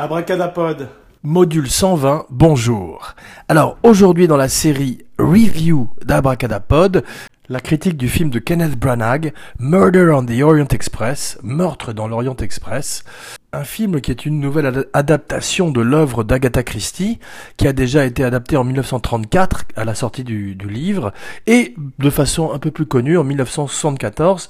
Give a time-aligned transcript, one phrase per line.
[0.00, 0.88] Abracadapod.
[1.22, 3.14] Module 120, bonjour.
[3.48, 7.04] Alors aujourd'hui dans la série Review d'Abracadapod,
[7.50, 12.36] la critique du film de Kenneth Branagh, Murder on the Orient Express, Meurtre dans l'Orient
[12.36, 13.04] Express,
[13.52, 17.18] un film qui est une nouvelle adaptation de l'œuvre d'Agatha Christie,
[17.58, 21.12] qui a déjà été adaptée en 1934 à la sortie du, livre,
[21.46, 24.48] et de façon un peu plus connue en 1974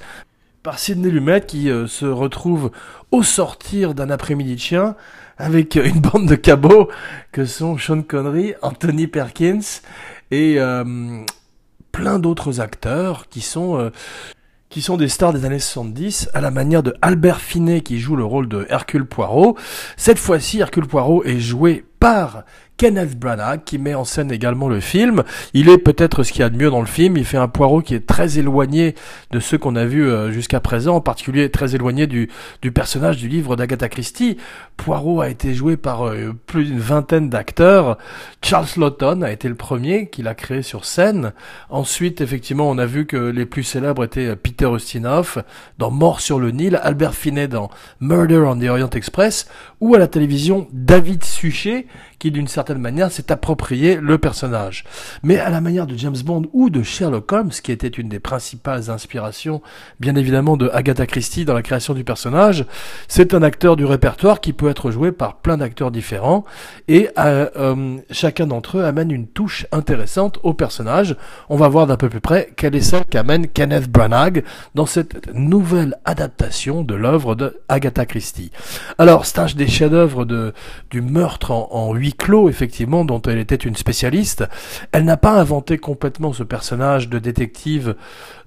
[0.63, 2.71] par Sidney Lumet qui euh, se retrouve
[3.11, 4.95] au sortir d'un après-midi de chien
[5.37, 6.89] avec une bande de cabots
[7.31, 9.81] que sont Sean Connery, Anthony Perkins
[10.29, 11.23] et euh,
[11.91, 13.89] plein d'autres acteurs qui sont euh,
[14.69, 18.15] qui sont des stars des années 70, à la manière de Albert Finet qui joue
[18.15, 19.57] le rôle de Hercule Poirot.
[19.97, 22.45] Cette fois-ci, Hercule Poirot est joué par
[22.81, 25.21] Kenneth Branagh qui met en scène également le film.
[25.53, 27.15] Il est peut-être ce qu'il y a de mieux dans le film.
[27.15, 28.95] Il fait un Poirot qui est très éloigné
[29.29, 32.31] de ceux qu'on a vus euh, jusqu'à présent, en particulier très éloigné du,
[32.63, 34.37] du personnage du livre d'Agatha Christie.
[34.77, 37.99] Poirot a été joué par euh, plus d'une vingtaine d'acteurs.
[38.41, 41.33] Charles Lawton a été le premier qu'il a créé sur scène.
[41.69, 45.43] Ensuite, effectivement, on a vu que les plus célèbres étaient euh, Peter Ustinov
[45.77, 49.47] dans Mort sur le Nil, Albert Finet dans Murder on the Orient Express,
[49.81, 51.85] ou à la télévision David Suchet
[52.21, 54.83] qui d'une certaine manière s'est approprié le personnage.
[55.23, 58.19] Mais à la manière de James Bond ou de Sherlock Holmes, qui était une des
[58.19, 59.61] principales inspirations,
[59.99, 62.65] bien évidemment, de Agatha Christie dans la création du personnage,
[63.07, 66.45] c'est un acteur du répertoire qui peut être joué par plein d'acteurs différents,
[66.87, 71.15] et euh, euh, chacun d'entre eux amène une touche intéressante au personnage.
[71.49, 74.43] On va voir d'un peu plus près quelle est celle qu'amène Kenneth Branagh
[74.75, 78.51] dans cette nouvelle adaptation de l'œuvre de Agatha Christie.
[78.97, 80.53] Alors, stage des chefs-d'œuvre de,
[80.89, 84.43] du meurtre en, en huis clos, effectivement, dont elle était une spécialiste.
[84.91, 87.95] Elle n'a pas inventé complètement ce personnage de détective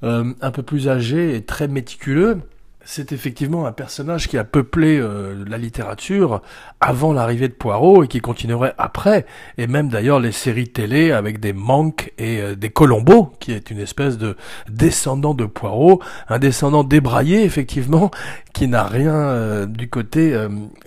[0.05, 2.39] euh, un peu plus âgé et très méticuleux
[2.85, 6.43] c'est effectivement un personnage qui a peuplé euh, la littérature
[6.81, 9.27] avant l'arrivée de Poirot et qui continuerait après,
[9.59, 13.71] et même d'ailleurs les séries télé avec des Monk et euh, des Colombo, qui est
[13.71, 14.37] une espèce de
[14.69, 18.11] descendant de Poirot, un descendant débraillé effectivement,
[18.53, 20.37] qui n'a rien euh, du côté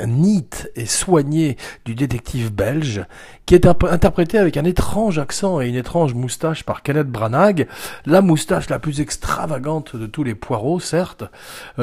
[0.06, 3.06] neat et soigné du détective belge,
[3.46, 7.68] qui est interprété avec un étrange accent et une étrange moustache par Kenneth Branagh,
[8.06, 11.24] la moustache la plus extravagante de tous les Poirots, certes,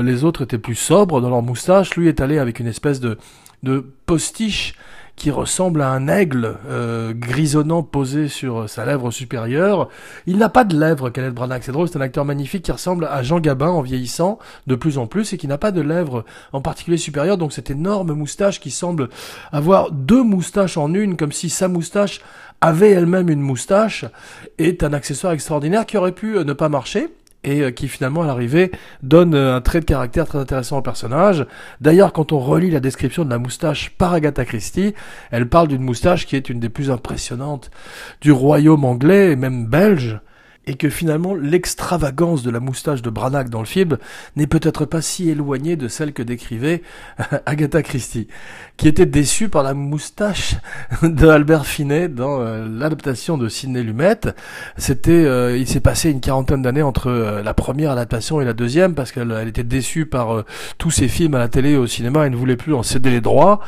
[0.04, 1.96] les autres étaient plus sobres dans leur moustache.
[1.96, 3.18] Lui est allé avec une espèce de,
[3.62, 4.74] de postiche
[5.16, 9.88] qui ressemble à un aigle euh, grisonnant posé sur sa lèvre supérieure.
[10.26, 11.62] Il n'a pas de lèvres, Kenneth Branagh.
[11.62, 14.98] C'est drôle, c'est un acteur magnifique qui ressemble à Jean Gabin en vieillissant de plus
[14.98, 17.38] en plus et qui n'a pas de lèvres en particulier supérieures.
[17.38, 19.08] Donc cette énorme moustache qui semble
[19.52, 22.20] avoir deux moustaches en une, comme si sa moustache
[22.60, 24.04] avait elle-même une moustache,
[24.58, 27.08] est un accessoire extraordinaire qui aurait pu euh, ne pas marcher
[27.44, 28.72] et euh, qui finalement à l'arrivée
[29.02, 31.46] donne euh, un trait de caractère très intéressant au personnage.
[31.80, 34.94] D'ailleurs, quand on relit la description de la moustache par Agatha Christie,
[35.30, 37.70] elle parle d'une moustache qui est une des plus impressionnantes
[38.20, 40.18] du royaume anglais et même belge
[40.66, 43.98] et que finalement l'extravagance de la moustache de Branagh dans le film
[44.36, 46.82] n'est peut-être pas si éloignée de celle que décrivait
[47.46, 48.28] Agatha Christie,
[48.76, 50.56] qui était déçue par la moustache
[51.02, 54.20] de Albert Finet dans euh, l'adaptation de Sidney Lumet.
[54.76, 58.52] C'était, euh, il s'est passé une quarantaine d'années entre euh, la première adaptation et la
[58.52, 60.44] deuxième parce qu'elle elle était déçue par
[60.78, 63.10] tous ses films à la télé et au cinéma et ne voulait plus en céder
[63.10, 63.60] les droits.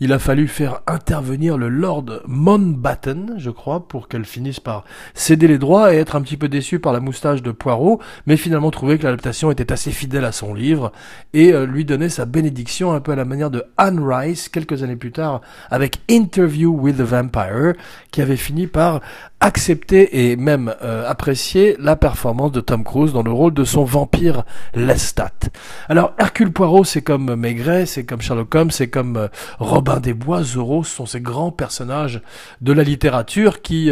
[0.00, 5.48] Il a fallu faire intervenir le Lord Mountbatten, je crois, pour qu'elle finisse par céder
[5.48, 8.70] les droits et être un petit peu déçu par la moustache de Poirot, mais finalement
[8.70, 10.92] trouvé que l'adaptation était assez fidèle à son livre
[11.32, 14.82] et euh, lui donnait sa bénédiction un peu à la manière de Anne Rice quelques
[14.82, 17.74] années plus tard avec Interview with the Vampire,
[18.10, 19.00] qui avait fini par
[19.42, 23.84] accepter et même euh, apprécier la performance de Tom Cruise dans le rôle de son
[23.84, 24.44] vampire
[24.74, 25.32] Lestat.
[25.88, 29.28] Alors Hercule Poirot, c'est comme Maigret, c'est comme Sherlock Holmes, c'est comme euh,
[29.58, 32.22] Robin des Bois, Zorro, ce sont ces grands personnages
[32.60, 33.90] de la littérature qui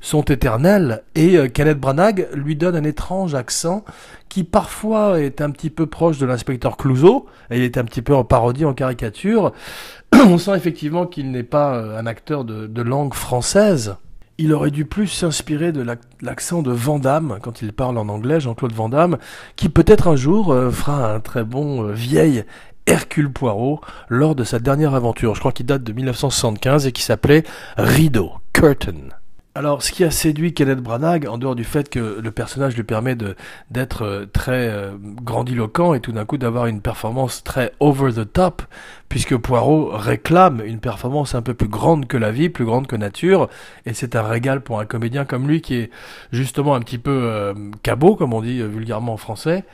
[0.00, 3.84] sont éternels et Kenneth Branagh lui donne un étrange accent
[4.28, 8.02] qui parfois est un petit peu proche de l'inspecteur Clouseau, et il est un petit
[8.02, 9.52] peu en parodie, en caricature.
[10.12, 13.96] On sent effectivement qu'il n'est pas euh, un acteur de, langue française.
[14.38, 15.84] Il aurait dû plus s'inspirer de
[16.20, 19.16] l'accent de Vandamme quand il parle en anglais, Jean-Claude Vandamme,
[19.56, 22.44] qui peut-être un jour euh, fera un très bon euh, vieil
[22.86, 25.34] Hercule Poirot lors de sa dernière aventure.
[25.34, 27.44] Je crois qu'il date de 1975 et qui s'appelait
[27.78, 29.08] Rideau, Curtain.
[29.56, 32.82] Alors, ce qui a séduit Kenneth Branagh, en dehors du fait que le personnage lui
[32.82, 33.36] permet de
[33.70, 38.30] d'être euh, très euh, grandiloquent et tout d'un coup d'avoir une performance très over the
[38.30, 38.60] top,
[39.08, 42.96] puisque Poirot réclame une performance un peu plus grande que la vie, plus grande que
[42.96, 43.48] nature,
[43.86, 45.90] et c'est un régal pour un comédien comme lui qui est
[46.32, 49.64] justement un petit peu euh, cabot, comme on dit vulgairement en français,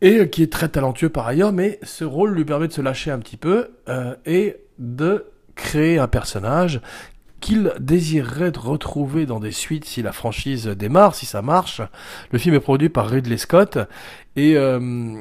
[0.00, 3.12] et qui est très talentueux par ailleurs, mais ce rôle lui permet de se lâcher
[3.12, 3.70] un petit peu
[4.26, 6.80] et de créer un personnage
[7.42, 11.82] qu'il désirerait retrouver dans des suites si la franchise démarre, si ça marche.
[12.30, 13.78] Le film est produit par Ridley Scott
[14.36, 15.20] et euh,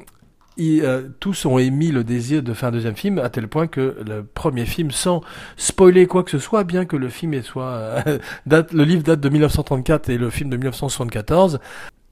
[0.60, 3.98] euh, tous ont émis le désir de faire un deuxième film à tel point que
[4.06, 5.22] le premier film, sans
[5.58, 8.04] spoiler quoi que ce soit, bien que le film soit
[8.46, 11.60] date, le livre date de 1934 et le film de 1974,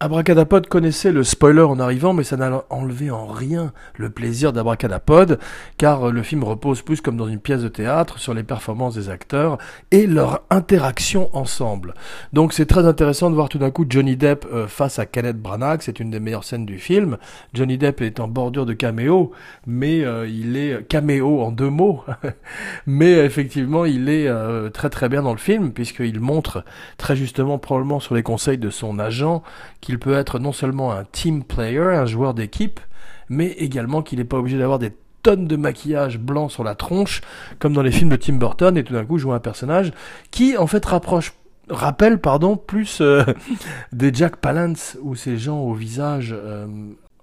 [0.01, 5.39] Abracadapod connaissait le spoiler en arrivant, mais ça n'a enlevé en rien le plaisir d'Abracadapod,
[5.75, 9.09] car le film repose plus comme dans une pièce de théâtre sur les performances des
[9.09, 9.57] acteurs
[9.91, 11.95] et leur interaction ensemble.
[12.31, 15.35] Donc c'est très intéressant de voir tout d'un coup Johnny Depp euh, face à Kenneth
[15.35, 17.17] Branagh, c'est une des meilleures scènes du film.
[17.53, 19.31] Johnny Depp est en bordure de caméo,
[19.67, 22.05] mais euh, il est caméo en deux mots,
[22.87, 26.63] mais effectivement il est euh, très très bien dans le film, puisqu'il montre
[26.97, 29.43] très justement probablement sur les conseils de son agent,
[29.89, 32.79] qu'il peut être non seulement un team player, un joueur d'équipe,
[33.27, 34.93] mais également qu'il n'est pas obligé d'avoir des
[35.23, 37.21] tonnes de maquillage blanc sur la tronche,
[37.57, 39.91] comme dans les films de Tim Burton, et tout d'un coup jouer un personnage
[40.29, 40.85] qui en fait
[41.69, 43.23] rappelle pardon plus euh,
[43.91, 46.67] des Jack Palance ou ces gens au visage euh,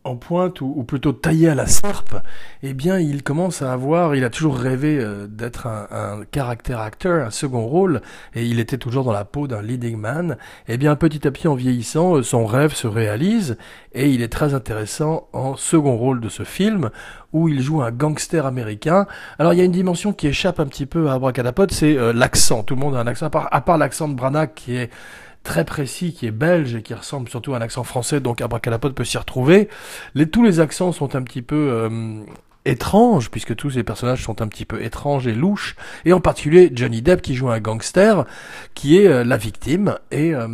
[0.07, 2.17] en pointe ou, plutôt taillé à la serpe,
[2.63, 7.27] eh bien il commence à avoir, il a toujours rêvé euh, d'être un, caractère acteur,
[7.27, 8.01] un second rôle,
[8.35, 10.37] et il était toujours dans la peau d'un leading man.
[10.69, 13.57] Eh bien petit à petit en vieillissant, euh, son rêve se réalise
[13.93, 16.91] et il est très intéressant en second rôle de ce film
[17.33, 19.07] où il joue un gangster américain.
[19.39, 22.13] Alors il y a une dimension qui échappe un petit peu à Abracadapod, c'est euh,
[22.13, 22.63] l'accent.
[22.63, 24.91] Tout le monde a un accent, à part, à part l'accent de Branagh qui est
[25.47, 28.93] très précis, qui est belge et qui ressemble surtout à un accent français, donc Abracadapod
[28.95, 29.69] peut s'y retrouver.
[30.15, 32.21] Les, tous les accents sont un petit peu euh,
[32.65, 36.71] étranges, puisque tous les personnages sont un petit peu étranges et louches, et en particulier
[36.75, 38.27] Johnny Depp qui joue un gangster,
[38.75, 40.49] qui est euh, la victime, et euh,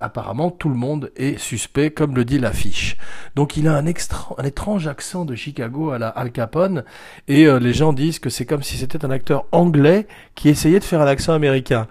[0.00, 2.96] apparemment tout le monde est suspect, comme le dit l'affiche.
[3.36, 6.82] Donc il a un, extra, un étrange accent de Chicago à la Al Capone,
[7.28, 10.84] et les gens disent que c'est comme si c'était un acteur anglais qui essayait de
[10.84, 11.86] faire un accent américain.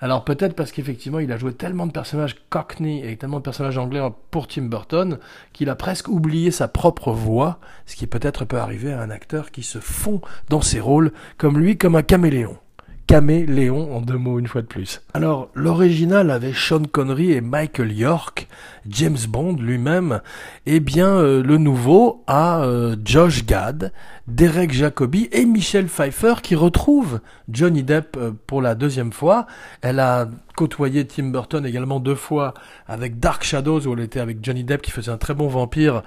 [0.00, 3.78] Alors peut-être parce qu'effectivement il a joué tellement de personnages cockney et tellement de personnages
[3.78, 4.00] anglais
[4.30, 5.18] pour Tim Burton
[5.52, 9.50] qu'il a presque oublié sa propre voix, ce qui peut-être peut arriver à un acteur
[9.50, 12.58] qui se fond dans ses rôles comme lui, comme un caméléon.
[13.06, 15.02] Caméléon en deux mots une fois de plus.
[15.12, 18.48] Alors l'original avait Sean Connery et Michael York,
[18.88, 20.20] James Bond lui-même,
[20.64, 23.92] et bien euh, le nouveau a euh, Josh Gad,
[24.26, 27.20] Derek Jacobi et Michelle Pfeiffer qui retrouvent
[27.50, 29.46] Johnny Depp euh, pour la deuxième fois.
[29.82, 32.54] Elle a côtoyé Tim Burton également deux fois
[32.86, 36.02] avec Dark Shadows où elle était avec Johnny Depp qui faisait un très bon vampire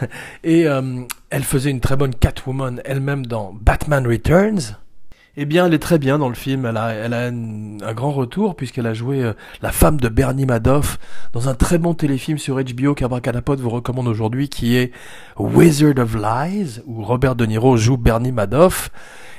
[0.44, 0.66] et
[1.30, 4.76] elle faisait une très bonne Catwoman elle-même dans Batman Returns.
[5.38, 6.64] Eh bien, elle est très bien dans le film.
[6.64, 10.98] Elle a, un, grand retour puisqu'elle a joué euh, la femme de Bernie Madoff
[11.34, 14.92] dans un très bon téléfilm sur HBO qu'Abracadapod vous recommande aujourd'hui qui est
[15.38, 18.90] Wizard of Lies où Robert De Niro joue Bernie Madoff.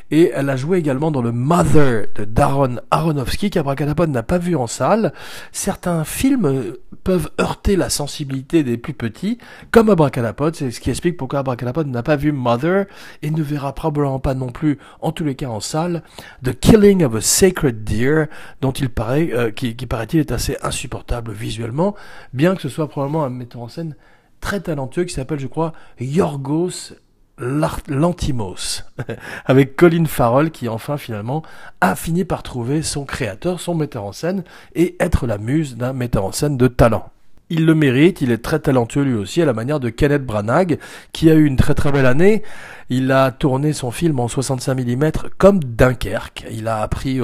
[0.10, 4.56] Et elle a joué également dans le Mother de Darren Aronofsky qu'Abracadapod n'a pas vu
[4.56, 5.12] en salle.
[5.52, 9.38] Certains films euh, peuvent heurter la sensibilité des plus petits,
[9.72, 10.56] comme Abracadapod.
[10.56, 12.86] C'est ce qui explique pourquoi Abracadapod n'a pas vu Mother
[13.22, 16.04] et ne verra probablement pas non plus, en tous les cas en salle,
[16.44, 18.28] The Killing of a Sacred Deer,
[18.62, 21.96] dont il paraît, euh, qui, qui paraît-il est assez insupportable visuellement,
[22.34, 23.96] bien que ce soit probablement un metteur en scène
[24.40, 26.94] très talentueux qui s'appelle, je crois, Yorgos
[27.40, 28.84] l'Antimos,
[29.46, 31.44] avec Colin Farrell qui enfin finalement
[31.82, 34.44] a fini par trouver son créateur, son metteur en scène,
[34.76, 37.10] et être la muse d'un metteur en scène de talent.
[37.50, 40.80] Il le mérite, il est très talentueux lui aussi, à la manière de Kenneth Branagh,
[41.14, 42.44] qui a eu une très très belle année.
[42.90, 46.46] Il a tourné son film en 65 mm comme Dunkerque.
[46.52, 47.22] Il a appris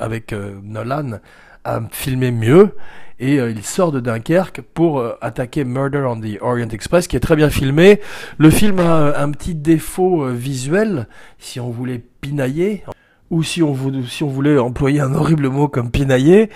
[0.00, 1.18] avec euh, Nolan
[1.68, 2.74] à filmer mieux
[3.20, 7.16] et euh, il sort de Dunkerque pour euh, attaquer Murder on the Orient Express qui
[7.16, 8.00] est très bien filmé.
[8.38, 11.08] Le film a euh, un petit défaut visuel
[11.38, 12.84] si on voulait pinailler
[13.30, 16.48] ou si on, si on voulait employer un horrible mot comme pinailler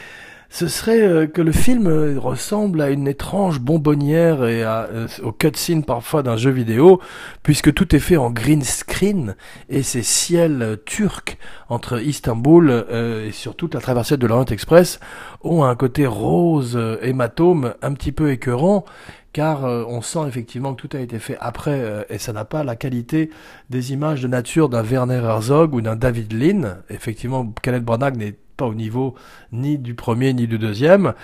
[0.53, 5.09] ce serait euh, que le film euh, ressemble à une étrange bonbonnière et à, euh,
[5.23, 7.01] au cutscene parfois d'un jeu vidéo,
[7.43, 9.35] puisque tout est fait en green screen
[9.71, 11.39] et ces ciels turcs
[11.71, 15.01] entre Istanbul et sur toute la traversée de l'Orient Express
[15.43, 18.85] ont un côté rose hématome un petit peu écœurant
[19.33, 22.77] car on sent effectivement que tout a été fait après et ça n'a pas la
[22.77, 23.31] qualité
[23.71, 26.77] des images de nature d'un Werner Herzog ou d'un David Lean.
[26.91, 29.15] Effectivement, Kenneth Branagh n'est pas au niveau
[29.53, 31.15] ni du premier ni du deuxième.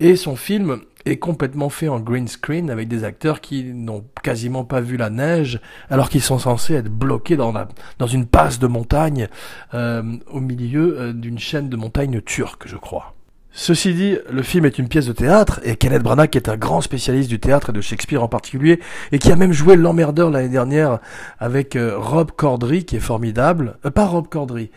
[0.00, 4.64] Et son film est complètement fait en green screen avec des acteurs qui n'ont quasiment
[4.64, 5.60] pas vu la neige
[5.90, 7.52] alors qu'ils sont censés être bloqués dans,
[7.98, 9.28] dans une passe de montagne
[9.74, 13.14] euh, au milieu euh, d'une chaîne de montagnes turque, je crois.
[13.56, 16.80] Ceci dit, le film est une pièce de théâtre, et Kenneth Branagh est un grand
[16.80, 18.80] spécialiste du théâtre et de Shakespeare en particulier,
[19.12, 20.98] et qui a même joué l'emmerdeur l'année dernière
[21.38, 23.78] avec euh, Rob Corddry, qui est formidable.
[23.94, 24.72] Pas Rob Corddry,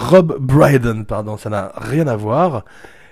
[0.00, 2.64] Rob Brydon, pardon, ça n'a rien à voir,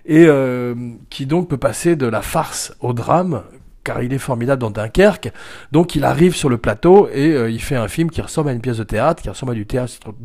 [0.07, 0.75] et euh,
[1.11, 3.43] qui donc peut passer de la farce au drame,
[3.89, 5.33] car il est formidable dans Dunkerque.
[5.73, 8.53] Donc il arrive sur le plateau et euh, il fait un film qui ressemble à
[8.53, 9.65] une pièce de théâtre, qui ressemble à du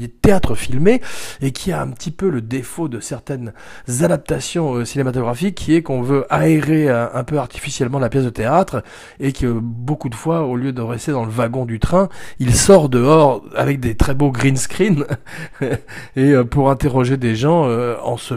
[0.10, 1.02] théâtre, filmé,
[1.42, 3.54] et qui a un petit peu le défaut de certaines
[4.02, 8.30] adaptations euh, cinématographiques, qui est qu'on veut aérer un, un, peu artificiellement la pièce de
[8.30, 8.84] théâtre,
[9.22, 12.54] et que beaucoup de fois, au lieu de rester dans le wagon du train, il
[12.54, 15.06] sort dehors avec des très beaux green screen,
[15.62, 15.78] et
[16.18, 17.64] euh, pour interroger des gens
[18.04, 18.36] en se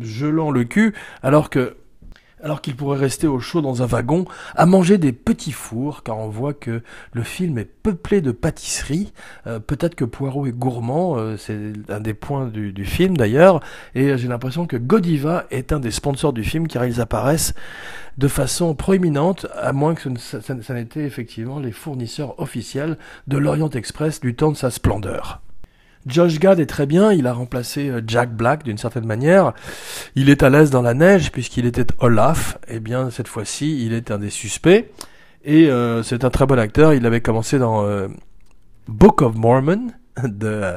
[0.00, 0.94] gelant le cul,
[1.24, 1.76] alors que
[2.44, 6.18] alors qu'il pourrait rester au chaud dans un wagon, à manger des petits fours, car
[6.18, 6.82] on voit que
[7.12, 9.14] le film est peuplé de pâtisseries.
[9.46, 13.60] Euh, peut-être que Poirot est gourmand, euh, c'est un des points du, film d'ailleurs,
[13.94, 17.54] et j'ai l'impression que Godiva est un des sponsors du film, car ils apparaissent
[18.18, 23.70] de façon proéminente, à moins que ça, ça n'était effectivement les fournisseurs officiels de l'Orient
[23.70, 25.43] Express du temps de sa splendeur.
[26.06, 29.52] Josh Gad est très bien, il a remplacé euh, Jack Black d'une certaine manière.
[30.14, 32.58] Il est à l'aise dans la neige puisqu'il était Olaf.
[32.68, 34.90] Eh bien cette fois-ci, il est un des suspects.
[35.44, 36.94] Et euh, c'est un très bon acteur.
[36.94, 38.08] Il avait commencé dans euh,
[38.88, 39.88] Book of Mormon
[40.24, 40.74] de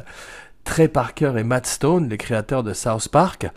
[0.67, 3.49] Trey Parker et Matt Stone, les créateurs de South Park.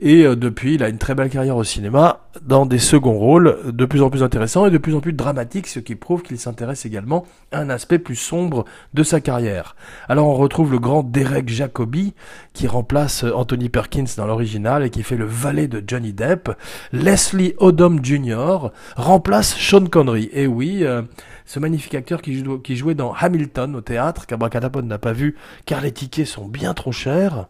[0.00, 3.58] Et euh, depuis, il a une très belle carrière au cinéma, dans des seconds rôles
[3.66, 6.38] de plus en plus intéressants et de plus en plus dramatiques, ce qui prouve qu'il
[6.38, 9.76] s'intéresse également à un aspect plus sombre de sa carrière.
[10.08, 12.14] Alors on retrouve le grand Derek Jacobi,
[12.54, 16.50] qui remplace euh, Anthony Perkins dans l'original et qui fait le valet de Johnny Depp.
[16.92, 18.70] Leslie Odom Jr.
[18.96, 20.30] remplace Sean Connery.
[20.32, 21.02] Et oui, euh,
[21.44, 25.36] ce magnifique acteur qui, jouait dans Hamilton au théâtre, qu'Abracadapod n'a pas vu,
[25.66, 27.48] car les tickets sont bien trop chers,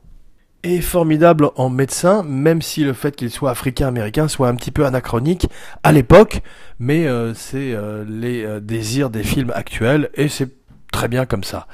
[0.64, 4.86] est formidable en médecin, même si le fait qu'il soit africain-américain soit un petit peu
[4.86, 5.46] anachronique
[5.82, 6.42] à l'époque,
[6.78, 10.50] mais euh, c'est euh, les euh, désirs des films actuels, et c'est
[10.90, 11.66] très bien comme ça.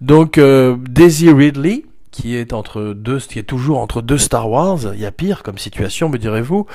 [0.00, 4.78] Donc Daisy Ridley, qui est entre deux, qui est toujours entre deux Star Wars.
[4.94, 6.66] Il y a pire comme situation, me direz-vous.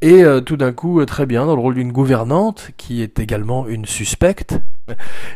[0.00, 3.20] Et euh, tout d'un coup, euh, très bien, dans le rôle d'une gouvernante, qui est
[3.20, 4.58] également une suspecte.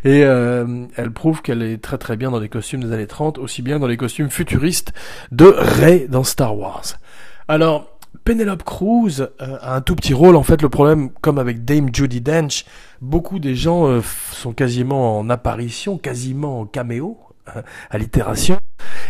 [0.05, 3.39] Et euh, elle prouve qu'elle est très très bien dans les costumes des années 30,
[3.39, 4.93] aussi bien dans les costumes futuristes
[5.31, 6.85] de Rey dans Star Wars.
[7.47, 10.35] Alors, Penelope Cruz a un tout petit rôle.
[10.35, 12.65] En fait, le problème, comme avec Dame Judy Dench,
[13.01, 14.01] beaucoup des gens
[14.33, 17.19] sont quasiment en apparition, quasiment en caméo,
[17.91, 18.59] allitération.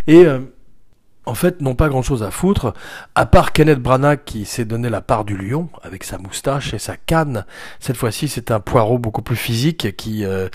[0.06, 0.40] Et euh,
[1.26, 2.72] en fait, n'ont pas grand-chose à foutre,
[3.14, 6.78] à part Kenneth Branagh qui s'est donné la part du lion avec sa moustache et
[6.78, 7.44] sa canne.
[7.80, 10.48] Cette fois-ci, c'est un poireau beaucoup plus physique qui euh,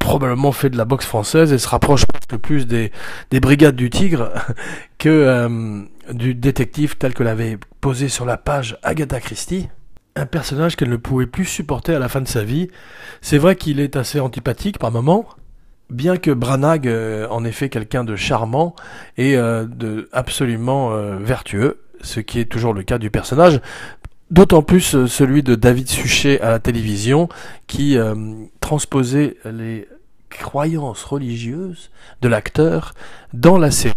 [0.00, 2.90] probablement fait de la boxe française et se rapproche presque plus des,
[3.30, 4.32] des brigades du tigre
[4.98, 9.68] que euh, du détective tel que l'avait posé sur la page Agatha Christie
[10.14, 12.68] un personnage qu'elle ne pouvait plus supporter à la fin de sa vie.
[13.20, 15.26] C'est vrai qu'il est assez antipathique par moments,
[15.92, 18.74] bien que Branagh euh, en fait quelqu'un de charmant
[19.16, 23.60] et euh, de absolument euh, vertueux, ce qui est toujours le cas du personnage,
[24.30, 27.28] d'autant plus celui de David Suchet à la télévision,
[27.66, 27.96] qui
[28.60, 29.86] transposait les
[30.30, 31.90] croyances religieuses
[32.22, 32.94] de l'acteur
[33.34, 33.94] dans la série.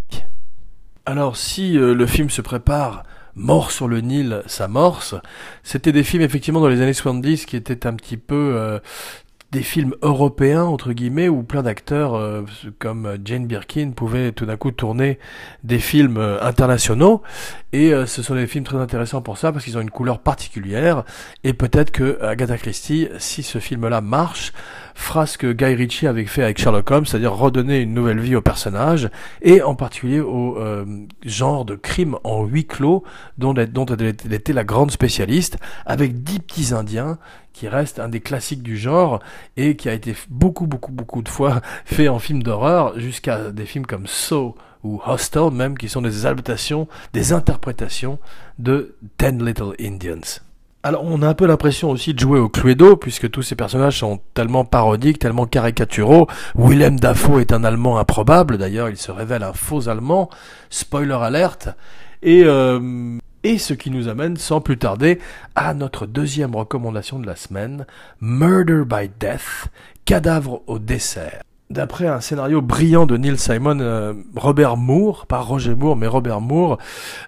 [1.06, 3.04] Alors si le film se prépare
[3.38, 5.14] Mort sur le Nil s'amorce.
[5.62, 8.80] C'était des films effectivement dans les années 70 qui étaient un petit peu
[9.52, 12.44] des films européens entre guillemets où plein d'acteurs euh,
[12.80, 15.20] comme Jane Birkin pouvaient tout d'un coup tourner
[15.64, 17.22] des films euh, internationaux.
[17.72, 20.20] Et euh, ce sont des films très intéressants pour ça parce qu'ils ont une couleur
[20.20, 21.04] particulière.
[21.44, 24.52] Et peut-être que Agatha Christie si ce film-là marche
[24.96, 28.36] fera ce que Guy Ritchie avait fait avec Sherlock Holmes c'est-à-dire redonner une nouvelle vie
[28.36, 29.10] au personnage
[29.42, 30.58] et en particulier au
[31.24, 33.04] genre de crime en huis clos
[33.38, 37.20] dont, dont elle était la grande spécialiste avec dix petits indiens
[37.56, 39.22] qui reste un des classiques du genre
[39.56, 43.66] et qui a été beaucoup, beaucoup, beaucoup de fois fait en film d'horreur, jusqu'à des
[43.66, 48.20] films comme Saw ou Hostel même, qui sont des adaptations, des interprétations
[48.60, 50.42] de Ten Little Indians.
[50.86, 53.98] Alors on a un peu l'impression aussi de jouer au Cluedo, puisque tous ces personnages
[53.98, 56.28] sont tellement parodiques, tellement caricaturaux.
[56.54, 60.30] Willem Dafoe est un Allemand improbable, d'ailleurs il se révèle un faux Allemand,
[60.70, 61.70] spoiler alerte.
[62.22, 65.18] Et euh, et ce qui nous amène sans plus tarder
[65.56, 67.88] à notre deuxième recommandation de la semaine,
[68.22, 69.70] Murder by Death,
[70.06, 71.42] cadavre au dessert.
[71.72, 76.40] D'après un scénario brillant de Neil Simon, euh, Robert Moore, pas Roger Moore, mais Robert
[76.40, 76.78] Moore,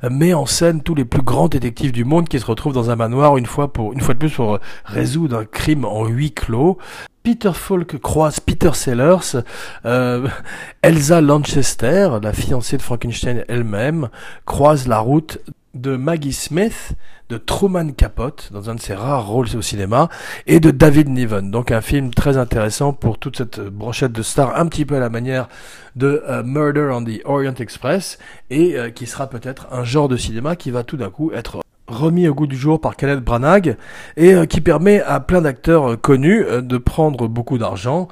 [0.04, 2.92] euh, met en scène tous les plus grands détectives du monde qui se retrouvent dans
[2.92, 6.34] un manoir une fois pour, une fois de plus pour résoudre un crime en huis
[6.34, 6.78] clos.
[7.24, 9.42] Peter Falk croise Peter Sellers,
[9.86, 10.28] euh,
[10.84, 14.10] Elsa Lanchester, la fiancée de Frankenstein elle-même,
[14.46, 15.40] croise la route
[15.82, 16.94] de Maggie Smith,
[17.30, 20.10] de Truman Capote, dans un de ses rares rôles au cinéma,
[20.46, 21.52] et de David Niven.
[21.52, 25.00] Donc un film très intéressant pour toute cette brochette de stars, un petit peu à
[25.00, 25.48] la manière
[25.96, 28.18] de euh, Murder on the Orient Express,
[28.50, 31.60] et euh, qui sera peut-être un genre de cinéma qui va tout d'un coup être
[31.88, 33.78] remis au goût du jour par Kenneth Branagh,
[34.16, 38.08] et euh, qui permet à plein d'acteurs connus de prendre beaucoup d'argent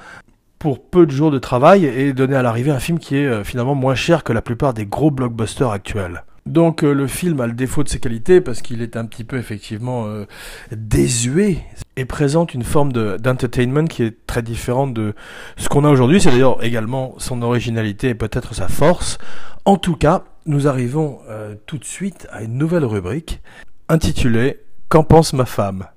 [0.59, 3.75] pour peu de jours de travail et donner à l'arrivée un film qui est finalement
[3.75, 6.23] moins cher que la plupart des gros blockbusters actuels.
[6.45, 9.23] Donc euh, le film a le défaut de ses qualités parce qu'il est un petit
[9.23, 10.25] peu effectivement euh,
[10.71, 11.57] désuet
[11.95, 15.15] et présente une forme d'entertainment qui est très différente de
[15.57, 16.21] ce qu'on a aujourd'hui.
[16.21, 19.17] C'est d'ailleurs également son originalité et peut-être sa force.
[19.65, 23.41] En tout cas, nous arrivons euh, tout de suite à une nouvelle rubrique
[23.89, 25.87] intitulée Qu'en pense ma femme?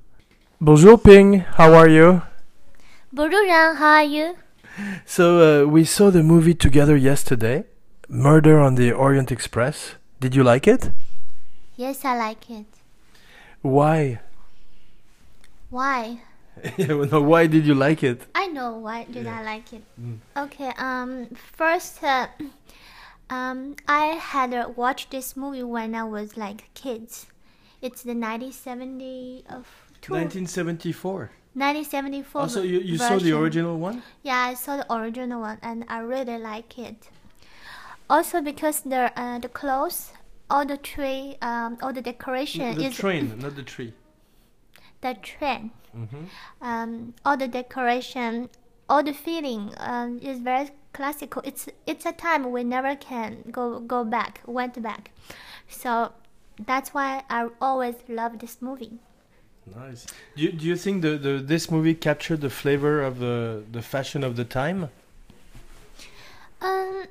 [0.62, 2.20] Bonjour Ping, how are you?
[3.12, 4.34] Bonjour Jean, how are you?
[5.04, 7.64] So uh, we saw the movie together yesterday,
[8.08, 9.98] Murder on the Orient Express.
[10.20, 10.90] Did you like it?
[11.76, 12.66] Yes, I like it.
[13.62, 14.20] Why?
[15.70, 16.22] Why?
[16.78, 18.22] no, why did you like it?
[18.34, 19.38] I know why did yeah.
[19.38, 19.84] I like it.
[20.00, 20.18] Mm.
[20.36, 22.26] Okay, um, first, uh,
[23.30, 27.26] um, I had uh, watched this movie when I was like kids.
[27.80, 29.66] It's the 1970 of
[30.00, 30.14] two.
[30.14, 31.30] 1974.
[31.54, 32.40] 1974.
[32.40, 34.02] Also, you, you saw the original one?
[34.24, 37.08] Yeah, I saw the original one, and I really like it
[38.08, 40.12] also because the uh, the clothes,
[40.50, 42.76] all the tree, um, all the decoration is.
[42.76, 43.92] the is train, not the tree.
[45.00, 46.24] The train, mm-hmm.
[46.60, 48.50] um, all the decoration,
[48.88, 51.42] all the feeling um, is very classical.
[51.44, 55.10] It's it's a time we never can go go back, went back,
[55.68, 56.12] so
[56.66, 58.98] that's why I always love this movie.
[59.76, 60.06] Nice.
[60.34, 63.82] Do you, do you think the, the this movie captured the flavor of the the
[63.82, 64.90] fashion of the time?
[66.60, 67.04] Um,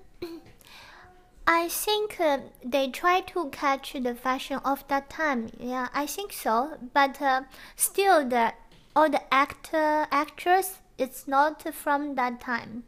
[1.48, 5.50] I think uh, they try to catch the fashion of that time.
[5.58, 6.78] Yeah, I think so.
[6.94, 7.44] But uh,
[7.78, 8.54] still, the
[8.96, 12.84] all the actor actress it's not from that time,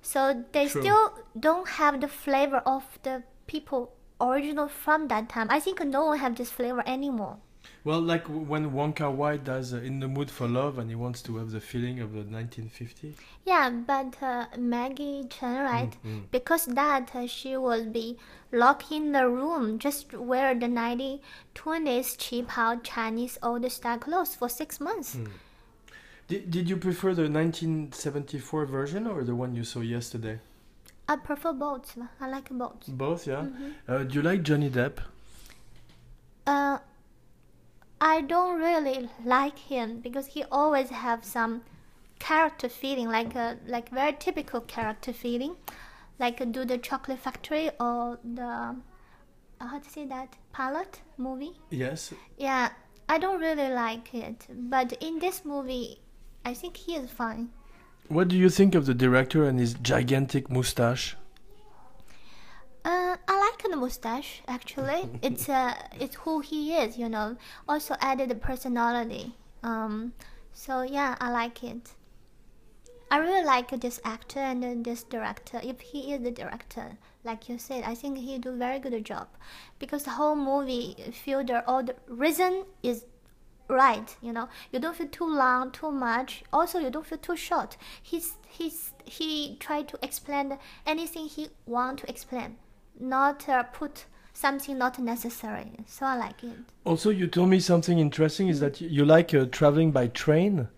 [0.00, 0.80] so they True.
[0.80, 5.48] still don't have the flavor of the people original from that time.
[5.50, 7.38] I think no one have this flavor anymore.
[7.84, 10.94] Well, like when Wong Kar Wai does uh, "In the Mood for Love" and he
[10.94, 13.14] wants to have the feeling of the 1950s.
[13.44, 15.96] Yeah, but uh, Maggie Chen, right?
[16.04, 16.22] Mm, mm.
[16.30, 18.18] Because that uh, she will be
[18.52, 24.48] locked in the room, just wear the 1920s cheap out Chinese old style clothes for
[24.48, 25.16] six months.
[25.16, 25.28] Mm.
[26.28, 30.38] Did, did you prefer the 1974 version or the one you saw yesterday?
[31.08, 31.98] I prefer both.
[32.20, 32.86] I like both.
[32.86, 33.42] Both, yeah.
[33.42, 33.70] Mm-hmm.
[33.88, 34.98] Uh, do you like Johnny Depp?
[36.46, 36.78] Uh,
[38.04, 41.62] I don't really like him because he always have some
[42.18, 45.54] character feeling, like a like very typical character feeling,
[46.18, 48.74] like do the Chocolate Factory or the uh,
[49.60, 51.52] how to say that pilot movie.
[51.70, 52.12] Yes.
[52.36, 52.70] Yeah,
[53.08, 56.00] I don't really like it, but in this movie,
[56.44, 57.50] I think he is fine.
[58.08, 61.16] What do you think of the director and his gigantic mustache?
[63.72, 64.42] The mustache.
[64.46, 66.98] Actually, it's uh, it's who he is.
[66.98, 67.38] You know.
[67.66, 69.34] Also added the personality.
[69.62, 70.12] Um,
[70.52, 71.94] so yeah, I like it.
[73.10, 75.58] I really like this actor and this director.
[75.64, 79.28] If he is the director, like you said, I think he do very good job,
[79.78, 83.06] because the whole movie feel the all the reason is
[83.68, 84.14] right.
[84.20, 86.44] You know, you don't feel too long, too much.
[86.52, 87.78] Also, you don't feel too short.
[88.02, 92.58] He's he's he tried to explain anything he want to explain
[92.98, 95.72] not uh, put something not necessary.
[95.86, 96.58] So I like it.
[96.84, 100.68] Also, you told me something interesting is that you like uh, traveling by train.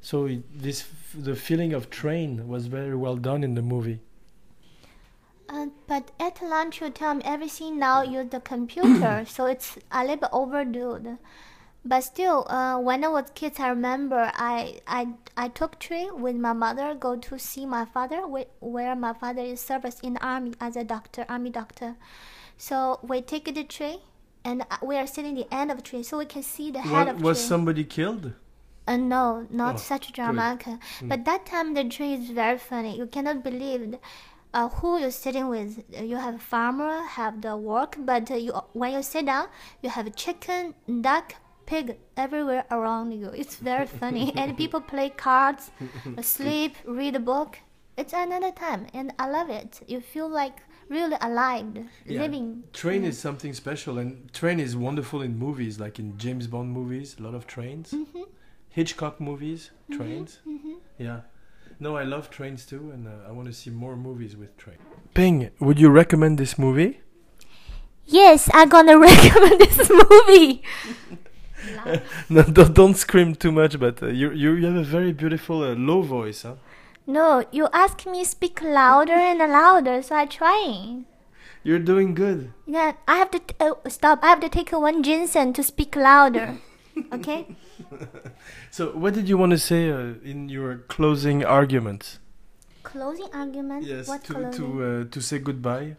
[0.00, 4.00] So it, this the feeling of train was very well done in the movie.
[5.48, 10.02] Uh, but at lunch you tell me everything now use the computer, so it's a
[10.02, 11.18] little bit overdue.
[11.88, 16.36] But still, uh, when I was kids, I remember I, I, I took train with
[16.36, 18.20] my mother go to see my father,
[18.60, 21.96] where my father is service in the army as a doctor, army doctor.
[22.58, 24.00] So we take the train,
[24.44, 27.06] and we are sitting the end of the train, so we can see the head
[27.06, 27.48] what, of Was train.
[27.48, 28.32] somebody killed?
[28.86, 30.66] Uh, no, not Oh, such dramatic.
[31.00, 31.08] Mm.
[31.08, 32.98] But that time the train is very funny.
[32.98, 33.96] You cannot believe
[34.52, 35.84] uh, who you're sitting with.
[35.90, 39.48] You have a farmer, have the work, but uh, you when you sit down,
[39.82, 41.34] you have a chicken, duck,
[41.68, 43.28] pig everywhere around you.
[43.28, 45.70] It's very funny, and people play cards,
[46.22, 47.58] sleep, read a book.
[47.96, 49.80] It's another time, and I love it.
[49.86, 50.56] You feel like
[50.88, 51.66] really alive,
[52.06, 52.22] Yeah.
[52.22, 52.64] living.
[52.72, 57.16] Train is something special, and train is wonderful in movies, like in James Bond movies,
[57.18, 57.90] a lot of trains.
[57.90, 58.22] hmm
[58.70, 60.38] Hitchcock movies, trains.
[60.44, 61.20] hmm Yeah.
[61.80, 64.78] No, I love trains too, and uh, I want to see more movies with train.
[65.14, 67.00] Ping, would you recommend this movie?
[68.06, 70.62] Yes, I'm gonna recommend this movie.
[72.28, 75.62] No, don't, don't scream too much, but uh, you, you you have a very beautiful
[75.62, 76.42] uh, low voice.
[76.42, 76.54] Huh?
[77.06, 81.06] No, you ask me speak louder and louder, so I'm trying.
[81.64, 82.52] You're doing good.
[82.66, 84.20] Yeah, I have to t- uh, stop.
[84.22, 86.58] I have to take one ginseng to speak louder.
[87.12, 87.46] Okay.
[88.70, 92.18] So, what did you want to say uh, in your closing argument?
[92.82, 93.84] Closing argument.
[93.84, 94.52] Yes, what to closing?
[94.52, 95.94] to uh, to say goodbye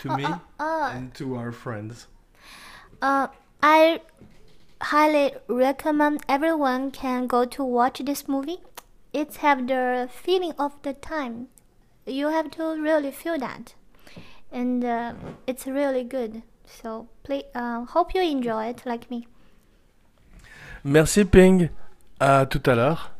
[0.00, 0.26] to Oh, me
[0.60, 2.08] and to our friends.
[3.00, 3.28] Uh,
[3.62, 4.00] I
[4.83, 8.59] highly recommend everyone can go to watch this movie.
[9.13, 11.47] It's have the feeling of the time.
[12.05, 13.73] You have to really feel that,
[14.51, 15.13] and uh,
[15.47, 16.43] it's really good.
[16.65, 19.27] So, please, uh, hope you enjoy it like me.
[20.83, 21.69] Merci Ping.
[22.19, 23.11] À tout à l'heure.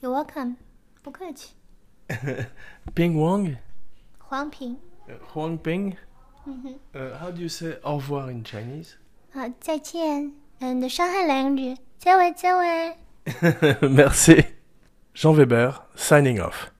[0.00, 0.56] You're welcome.
[1.02, 1.54] 不客气，
[2.94, 3.56] Ping Wang.
[4.18, 4.76] 黄平。
[5.08, 5.96] Uh, Huang Ping.
[6.46, 6.78] 嗯哼。
[6.94, 8.94] Uh, how do you say au revoir in Chinese?
[9.32, 10.32] 好，再见。
[10.61, 11.77] de Shanghai Language.
[11.99, 12.61] Ciao, ciao.
[13.89, 14.45] Merci.
[15.13, 16.71] Jean Weber, signing off.